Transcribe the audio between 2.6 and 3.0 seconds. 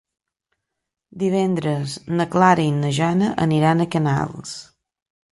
i na